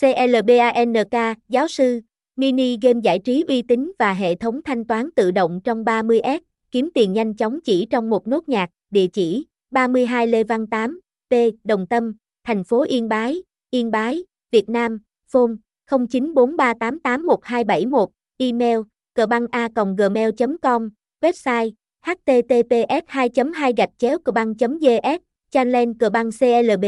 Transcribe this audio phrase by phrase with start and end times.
[0.00, 2.00] CLBANK, giáo sư,
[2.36, 6.40] mini game giải trí uy tín và hệ thống thanh toán tự động trong 30S,
[6.70, 11.00] kiếm tiền nhanh chóng chỉ trong một nốt nhạc, địa chỉ 32 Lê Văn 8,
[11.30, 11.34] P,
[11.64, 15.52] Đồng Tâm, thành phố Yên Bái, Yên Bái, Việt Nam, phone
[15.90, 18.06] 0943881271,
[18.38, 18.78] email
[19.14, 20.90] cbanga.gmail.com,
[21.20, 21.70] website
[22.06, 25.20] https 2 2 gạch chéo cờ băng gs
[25.50, 26.84] channel cờ băng clb